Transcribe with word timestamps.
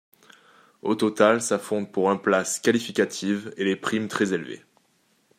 Au 0.81 0.95
total, 0.95 1.43
s'affrontent 1.43 1.85
pour 1.91 2.09
un 2.09 2.17
places 2.17 2.59
qualificatives 2.59 3.53
et 3.57 3.63
les 3.63 3.75
primes 3.75 4.07
très 4.07 4.33
élevées. 4.33 4.63